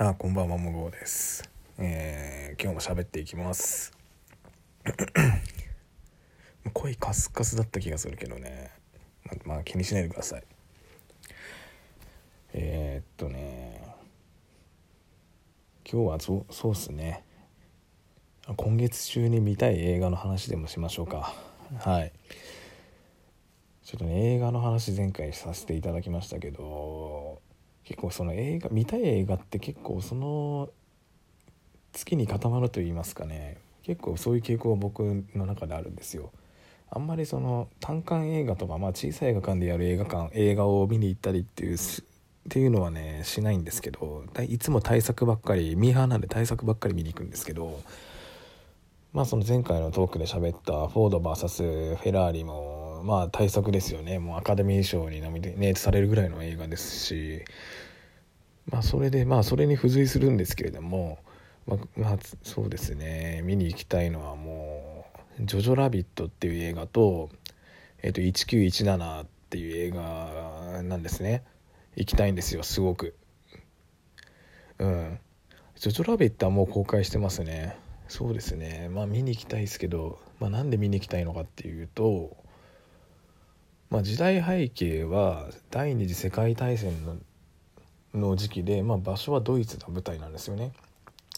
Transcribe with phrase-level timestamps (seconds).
[0.00, 3.92] あこんばんはもごです、えー、今日も喋っていきます。
[6.72, 8.70] 声カスカスだった気がするけどね。
[9.24, 10.44] ままあ気にしないでください。
[12.52, 13.82] えー、っとね。
[15.84, 17.24] 今日はそそうっすね。
[18.56, 21.34] 今月中に見たい映画の話でもしましょうか。
[21.76, 22.12] はい。
[23.82, 27.42] ちょっとね映画の話前回させていただきましたけど
[27.88, 30.68] 結構その映画見たい映画って結構その
[31.94, 36.30] 月に固まると言いますかね結構そういう傾向が僕の中であるんですよ。
[36.90, 41.78] あんまりその単館映画とか、まあ、小さい映画館でやる映画館映画を見に行ったりっていうっ
[42.50, 47.80] ていうのはねしないんですけどいつも対策ばっかりミーハーなんで対策ばっかり見に行くんですけど
[49.14, 54.18] まあその前回のトークで喋ったフォード VS フェラーリもまあ対策ですよね。
[54.18, 57.44] もうアカデミー賞にノミネートされるぐらいの映画ですし。
[58.70, 61.18] まあそれでまあそれに付随するんですけれども
[61.66, 63.42] まあ、まあ、そうですね。
[63.44, 65.06] 見に行きたいのはも
[65.38, 67.30] う「ジョジョラビット」っていう映画と
[68.02, 71.44] 「えー、と1917」っていう映画なんですね。
[71.96, 73.16] 行きたいんですよすごく。
[74.78, 75.18] うん。
[75.74, 77.76] ジョジョラビットはもう公開してますね。
[78.08, 78.88] そうですね。
[78.90, 82.36] まあ見に行きたいですけど、まあ、なんで見に行きたいのかっていうと、
[83.90, 87.16] まあ、時代背景は第二次世界大戦の
[88.14, 90.72] の時期で、まあ、場所はドイツが舞台なんですよね。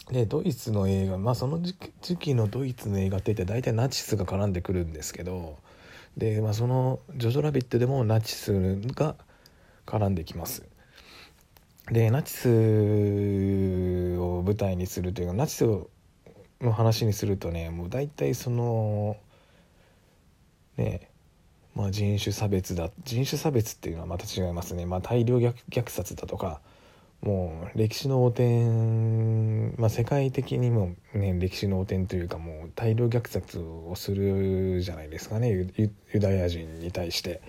[0.09, 5.57] でドイツの映画まあその時期のドイツの映画って言って大体ナチスが絡んでくるんですけど
[6.17, 9.15] で、まあ、その「ジョジョラビット」でもナチスが
[9.85, 10.63] 絡んできます。
[11.89, 12.47] でナチス
[14.19, 15.65] を舞台にするというかナチス
[16.61, 19.17] の話にするとねもう大体その
[20.77, 21.10] ね
[21.75, 26.61] まあ、人種差別だ人種差別っていうのはまた違いますね、まあ、大量虐殺だとか
[27.21, 35.49] もう歴史の汚点、まあ、世界的にも、ね、歴史の汚点というかもう大量虐殺をするじゃないですかね。
[35.51, 37.41] ユダヤ人に対して、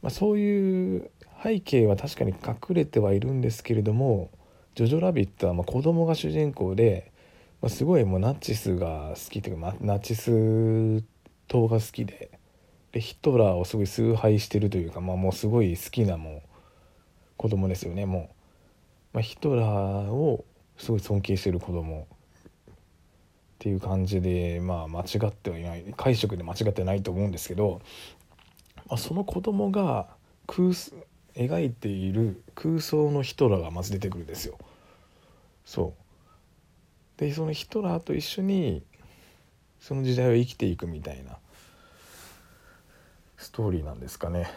[0.00, 1.10] まあ、そういう
[1.42, 4.30] 背景は確かに隠れてはいるんですけれども
[4.74, 7.12] 「ジョジョラビット」はまあ子供が主人公で、
[7.60, 11.02] まあ、すごいもうナチスが好きというか、まあ、ナチス
[11.46, 12.35] 党が好きで
[12.92, 16.48] でヒトラーをすごい崇拝してるというか、まあ、もうすごい好きなもう
[17.36, 19.16] 子供ですよねもう。
[19.16, 19.66] まあ、ヒトラー
[20.12, 20.44] を
[20.76, 22.74] すごい尊敬してる子供っ
[23.58, 27.80] ていう感じでまあ間違ってはいない解釈で間違ってないと思うんですけど、
[28.88, 30.06] まあ、その子供が
[30.46, 30.68] 空
[31.34, 34.58] 描いている空想のヒトラーがまず出てくるんですよ。
[35.64, 35.94] そ
[37.16, 38.82] うでそのヒトラーと一緒に
[39.80, 41.38] その時代を生きていくみたいな
[43.36, 44.46] ストーリーなんですかね。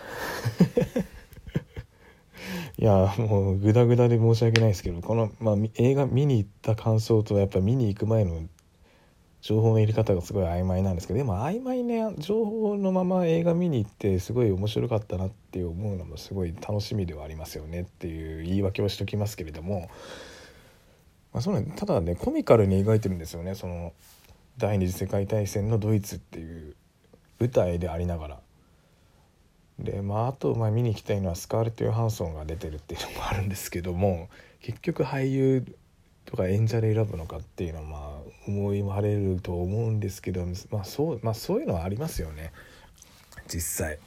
[2.77, 8.41] いやもうグダグダで申し訳ないですけどこの、まあ、映画見に行った感想とやっぱ見に行く前の
[9.41, 19.89] 情報の入れ方がすごい曖昧なんですけどでも曖昧な情報のまま映画見に行ってすごい面白かったなって思うのもすごい楽しみではありますよねっていう言い訳をしときますけれども、
[21.33, 23.93] まあ、そのただねコミカルに描いてるんですよねその
[24.57, 26.75] 第二次世界大戦のドイツっていう
[27.39, 28.39] 舞台でありながら。
[29.79, 34.29] でまああとまあ見に行きたいのはスカーレット・ヨハンソンが出てるっていうのもあるんですけども
[34.61, 35.65] 結局俳優
[36.25, 42.51] とか演者で選ぶのかっていうのはまあ思いまれると思うんですけど、まあそうまあ、そういうのはありますよね
[43.47, 43.99] 実際。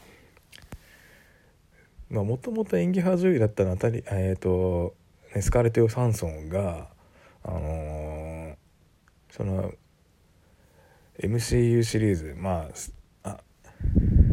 [2.10, 4.94] もともと演技派女優だったのたり、えーと、
[5.40, 6.88] スカーレット・ヨハンソンが、
[7.42, 8.54] あのー、
[9.30, 9.72] その
[11.18, 12.68] MCU シリーズまあ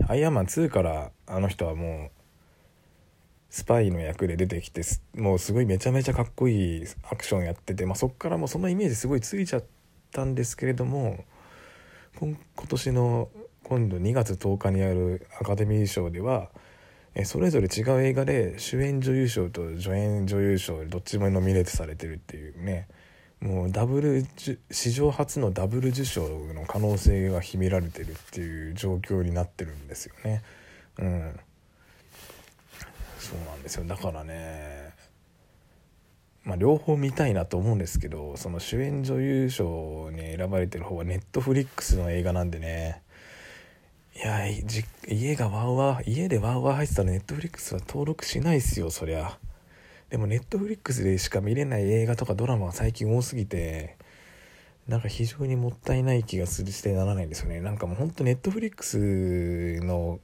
[0.09, 2.11] アイアンマン2からあの人はもう
[3.51, 4.81] スパイの役で出てきて
[5.15, 9.63] もうすごいめちゃめちゃかっこいいアクションやってて、まあ、そっからもうそのイメージすごいついちゃっ
[10.11, 11.25] たんですけれども
[12.19, 12.35] 今
[12.69, 13.29] 年の
[13.61, 16.49] 今度2月10日にあるアカデミー賞では
[17.13, 22.87] えそれぞれ違う映画で主演女優賞と助演女優賞どっちもノミネートされてるっていうね。
[23.41, 24.25] もうダブル
[24.69, 30.41] 史上初のダブル受賞の可能性が秘められてるっていう状況になってるんですよね。
[30.99, 31.39] うん、
[33.17, 34.89] そうなんですよだからね
[36.43, 43.01] まあ両方見たいなと思うんですけどその主演女優賞に選ばれてる方はネットフリックスの映画なんでね
[44.15, 44.47] いや
[45.07, 49.37] 家がワーワー家でワーワー入ってたらネットフリックスは登録しないっすよそりゃ。
[50.09, 53.97] でもネットフリックスでしか見れない映画とかドラマが最近多すぎて
[54.87, 57.61] なんか非常にもったいない気がするしてならないんですよね。
[57.61, 58.97] なんかもうほんとネットフリックス
[59.85, 60.19] の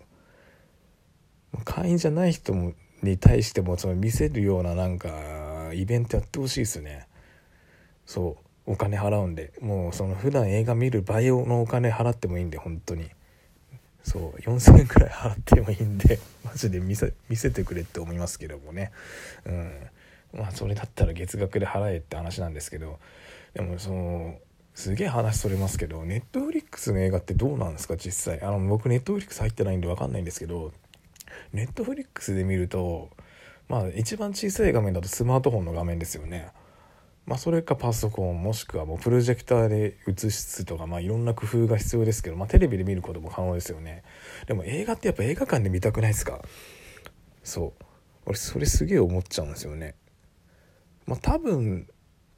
[1.63, 2.73] 会員じゃない人も
[3.03, 7.07] に対してもその見せるようななんかイベントやってほしいですね。
[8.05, 8.37] そ
[8.67, 8.71] う。
[8.71, 9.53] お金払うんで。
[9.61, 13.11] もうその普段映画見る倍のお金払ってもいいんで本当に。
[14.05, 18.91] そう4,000円くらい払ってもいいんで マジで見せ見せてくれって思いますけどもね。
[19.45, 19.89] うん。
[20.33, 22.99] まあそれだったら月額で払えって話なんですけど
[23.53, 24.37] でもその
[24.73, 28.41] すげえ話それますけどネットフリックスの映画ってどうなんですか実際。
[28.41, 30.71] あの僕ネットフリックス入ってないんで分かんないんですけど
[31.53, 33.09] ネットフリックスで見ると
[33.67, 36.49] まあ一番小さい画面だとスマートフォンの画面ですよね。
[37.25, 44.03] まあ、それかパソコンもしくはもうプロジェクターで映すとか、まあ、いろんな工夫が必要ですけど、まあ、テレビで見ることも可能ですよね。
[44.45, 46.41] でも映画ってやっぱ映画館で見たくないですか？
[47.43, 47.85] そう。
[48.27, 49.95] 俺それすげえ思っちゃうんですよね。
[51.07, 51.87] まあ多分、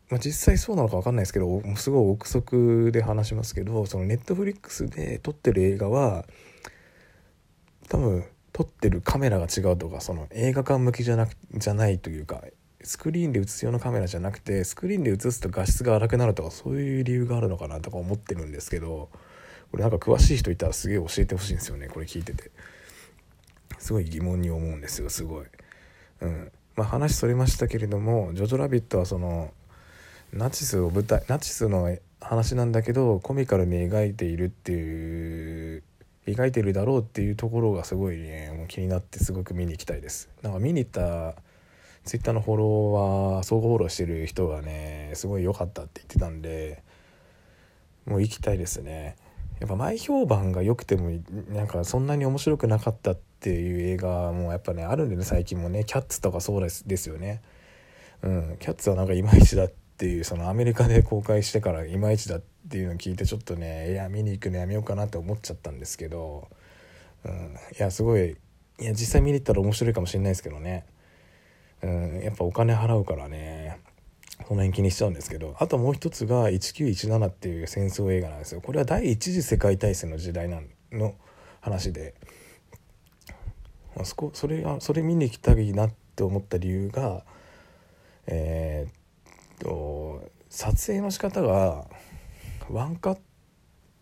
[0.10, 6.25] まあ、実際そうなのか分かんないですけどすごい憶測で話しますけどそのネットフリックスで撮ってる映画は
[7.89, 12.42] 多分撮ってるカメラが違うとかその映画館向きじゃなくじゃないというか
[12.83, 19.09] スクリーンで映す用のカメラじゃなくてスクリーンで映すと画質が荒くなるとかそういう理由があるのかなとか思ってるんですけど
[19.71, 22.51] これなんか詳しい人いたらすげえ教えてほしいんですよねこれ聞いてて。
[23.79, 25.45] すごい疑問に思うんですよすごい。
[26.21, 26.51] うん。
[26.75, 29.51] まあ話それましたけれども「ジョジョラビット」はその
[30.33, 35.83] ナチスを舞台ナチスの話なんだけどコミカルに描いているっていう
[36.25, 40.29] 描いてるだろうっていうところがすごいねもう気になってすごく見に行きたいです。
[40.41, 41.35] なんか見に行った
[42.07, 46.81] ツイッターのフォロワー相互フォローしてる人がねすごい良かったって言ってたんで
[48.06, 49.18] もう行きたいですね。
[49.59, 51.12] やっぱ前評判が良くても
[51.50, 57.42] なんかそんなに面白くなかったっていう映画もやっぱねあるんでね最近もねキャッツとかそうですですよね。
[58.21, 66.48] うんキャッツはなんかいまいちだっていうそのアメリカで公開してからいまいちだっていうのを聞いてちょっとねいや見に行くのやめようかなって思っちゃったんですけど、
[67.25, 68.38] うん、いやすごい
[68.80, 70.86] いや実際見に行ったら面白いかもしれないですけどね、
[71.81, 73.79] うん、やっぱお金払うからね。
[74.47, 75.56] その辺気にしちゃうんですけど。
[75.59, 78.62] あともう一つが1917っていう戦争映画なんですよ。
[78.62, 81.15] これは第一次世界大戦の時代なの
[81.62, 82.15] 話で。
[84.00, 87.24] あそこそれがそれ見に行きたいなって思った理由が
[88.27, 91.85] えー、っと撮影の仕方が
[92.69, 93.18] ワンカッ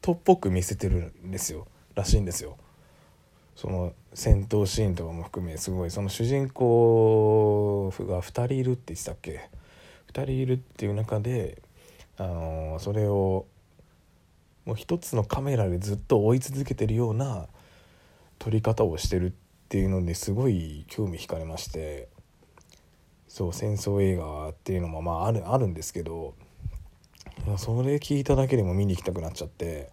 [0.01, 1.67] トっぽく見せてるんですよ。
[1.95, 2.57] らしいんですよ。
[3.55, 9.49] その戦闘シーンとかも含めすごいその主人公が2人いるって言ってたっけ
[10.13, 11.61] ？2人いるっていう中で、
[12.17, 13.45] あの、それを
[14.65, 17.47] もう一つのカメラでずっと追い続けてるような
[18.39, 19.33] 撮り方をしてるっ
[19.69, 22.07] ていうのですごい興味惹かれまして
[23.27, 26.33] そう戦争映画っていうのもまああるあるんですけど
[27.57, 29.91] それ聞いただけでも見に行きたくなっちゃって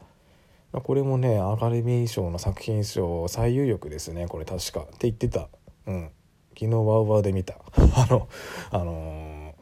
[0.80, 4.26] これもねアカデミー賞の作品賞最有力ですね。
[4.26, 4.80] これ確か。
[4.80, 5.48] って言ってた。
[5.86, 6.10] うん。
[6.58, 7.54] 昨日ワウワウで見た。
[7.96, 8.28] あの
[8.70, 9.54] あのー、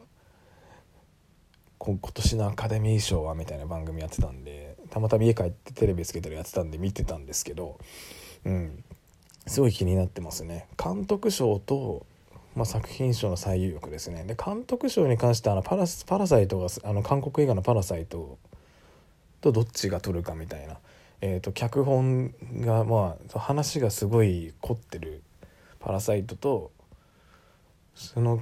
[1.79, 7.77] 今年のアカデミー賞はみたいな番組やってたんでたまたま家帰ってテレビつけてるやってたんで見てたんですけど
[8.45, 8.83] うん。
[9.47, 10.67] すごい気になってますね。
[10.81, 12.05] 監督賞と
[12.55, 14.23] まあ、作品賞の最有力ですね。
[14.25, 18.37] で監督賞に関してはあのパラパラサイトがあの韓国映画の「パラサイト」
[19.39, 20.77] とどっちが取るかみたいな、
[21.21, 25.23] えーと、脚本がまあ話がすごい凝ってる
[25.79, 26.71] 「パラサイト」と
[27.93, 28.41] その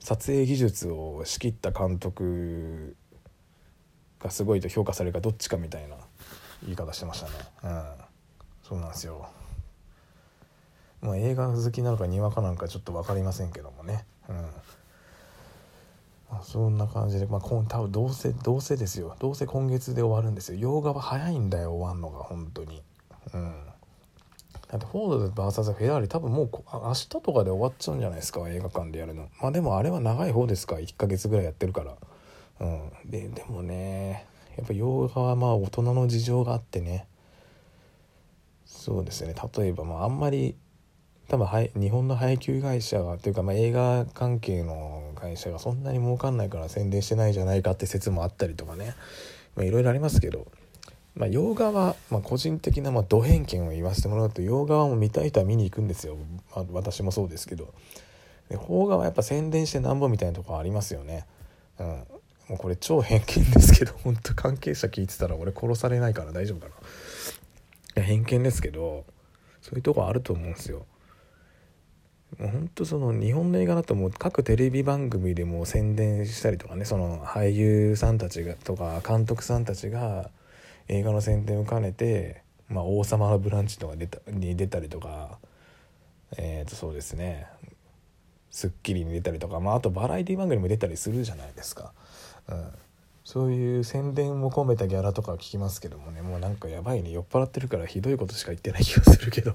[0.00, 2.96] 撮影技術を仕切った監督
[4.18, 5.96] がすごいと評価されるかどっちかみたいな
[6.64, 7.32] 言い方してましたね。
[7.62, 7.84] うん、
[8.62, 9.28] そうなんですよ。
[11.00, 14.50] まあ、映画好きなのかにわかなんかちょっと分かりませんけどもね、うん。
[16.30, 19.16] まあ、そんな感じで、まあ、多分どうせどうせですよ。
[19.18, 20.58] どうせ今月で終わるんですよ。
[20.58, 22.82] 洋画は早いんだよ終わんのが本当に。
[23.34, 23.54] うん。
[24.70, 29.28] だってフォード VS フェラーリ多分もう明日とかで終わっちゃうんじゃないですか映画館でやるの。
[29.40, 31.96] まあでもあれは長い方ですか1ヶ月ぐらいやってるから。
[32.60, 32.92] うん。
[33.04, 37.08] ででもねやっぱ洋画はまあ大人の事情があってね。
[38.64, 39.34] そうですね。
[39.56, 40.54] 例えばまああんまり
[41.30, 41.46] 多分
[41.76, 48.96] 日本の配給会社がというか、まあ、映画関係の会社がそんなに儲かんないから宣伝してないじゃないかって説もあったりとかね。
[49.58, 50.48] いろいろありますけど、
[51.14, 56.16] まあ、洋画は、まあ、個人的な、まあ、ド偏見を言わせてもらうと洋画はもう見たい人は見に行くんですよ、
[56.56, 57.72] まあ、私もそうですけど。
[58.48, 61.26] 邦画はやっぱ宣伝してなんぼみたいなとこありますよね。
[61.78, 61.86] うん。
[62.48, 66.74] もうこれ超偏見ですけど本当関係者聞いてたら俺殺されないから大丈夫か
[67.94, 68.02] な。
[68.02, 69.04] 偏見ですけど
[69.62, 70.84] そういうとこあると思うんですよ。
[72.40, 80.30] もうほんとその日本の映画だともう各テレビ番組でも宣伝したりとかねその俳優さんたちがとか監督さんたちが
[80.88, 85.38] 映画の宣伝を兼ねて「まあ、王様のブランチ」とか出たに出たりとか
[86.38, 87.46] えっ、ー、とそうですね。
[88.50, 91.92] スッキリに出たりとか、まあ、あとバラエティ番組も出たりするじゃないですか、
[92.48, 92.68] うん、
[93.24, 99.54] そういう宣伝も込めたギャラとか聞きますけどもねもうなんかやばいね酔っ払ってるからひどいことしか言ってない気がするけど。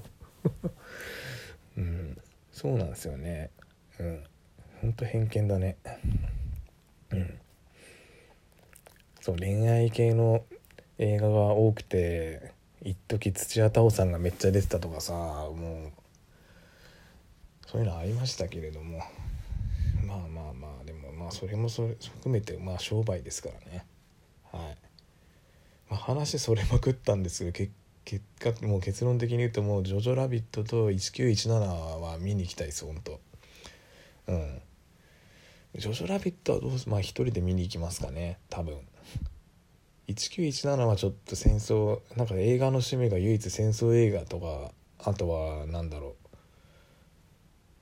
[2.55, 3.51] そうなんですよね。
[3.99, 4.23] うん。
[4.81, 5.75] ほんと偏見だね。
[7.11, 7.37] うん。
[9.19, 10.45] そう恋愛系の
[10.97, 15.91] 映画が多くて一時土屋太鳳さんがめっちゃ出てたとかさもう
[17.67, 18.99] そういうのありましたけれども。
[20.05, 23.85] まあまあまあでもまあそれもそれ含めてまあ商売ですからね。
[24.53, 24.77] はい、
[25.89, 27.73] まあ、話それまくったんですけど結
[28.05, 31.49] 結果もう結論的に言うともう「ジョジョラビット」と「1917」
[31.99, 33.19] は見に行きたいです本当。
[34.27, 34.61] うん。
[35.75, 38.79] ジョジョラビットはどうすまあ一人で見に行きますかね多分。
[40.07, 46.35] 1917はちょっと戦争なんか映画の趣味が唯一戦争映画とかあとは何だろう。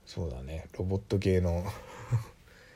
[0.05, 0.67] そうだね。
[0.77, 1.65] ロボット系の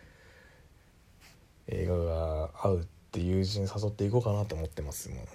[1.68, 5.26] 映画が合うって友人誘っていこうかなと思ってますもう、ね、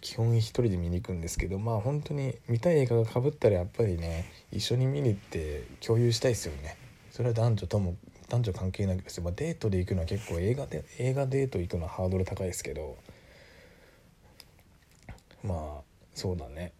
[0.00, 6.76] 基本一人で見に行くんですけどまあ本当に見たい映画がかぶったらやっぱりね一緒に見に行って共有したいですよね。
[7.10, 7.96] それは男女とも
[8.28, 12.96] 男女関係なくです、まあ、デートで行くのは結構映画で映画デート行くのはハードル高いですけど。
[15.44, 15.82] まあ
[16.14, 16.72] そうだね。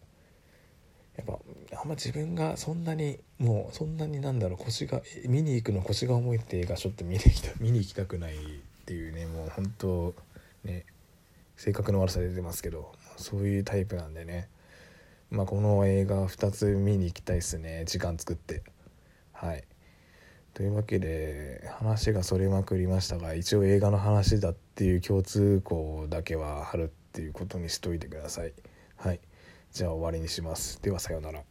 [1.17, 1.33] やっぱ
[1.81, 8.37] あんま自分がそんなにもうそんなになんだろう腰が見に行くの腰が重いって映画ちょっと見に行きた見に行きたくないっ
[8.85, 10.15] ていうねもう本当
[10.63, 10.85] ね
[11.55, 14.49] 性格の悪さ出てますけどそういうタイプなんでね。
[15.29, 17.83] まあこの映画2つ見に行きたいですね。
[17.85, 18.63] 時間作って。
[19.31, 19.63] はい。
[20.53, 28.53] というわけで話がそれまくりましたが一応映画の話だっていう共通項だけは貼るっていうことにしといてください。
[28.95, 29.19] はい。
[29.71, 30.81] じゃあ終わりにします。
[30.81, 31.43] ではさようなら。